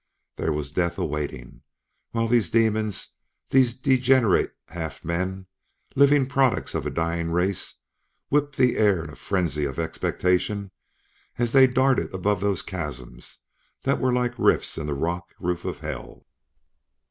There 0.35 0.47
death 0.49 0.97
was 0.97 1.07
waiting, 1.11 1.61
while 2.09 2.27
these 2.27 2.49
demons 2.49 3.09
these 3.51 3.75
degenerate 3.75 4.51
half 4.69 5.05
men, 5.05 5.45
living 5.95 6.25
products 6.25 6.73
of 6.73 6.87
a 6.87 6.89
dying 6.89 7.29
race 7.29 7.75
whipped 8.29 8.57
the 8.57 8.77
air 8.77 9.03
in 9.03 9.11
a 9.11 9.15
frenzy 9.15 9.63
of 9.63 9.77
expectation 9.77 10.71
as 11.37 11.51
they 11.51 11.67
darted 11.67 12.11
above 12.15 12.41
those 12.41 12.63
chasms 12.63 13.41
that 13.83 13.99
were 13.99 14.11
like 14.11 14.33
rifts 14.39 14.75
in 14.75 14.87
the 14.87 14.95
rock 14.95 15.35
roof 15.39 15.65
of 15.65 15.77
hell. 15.81 16.25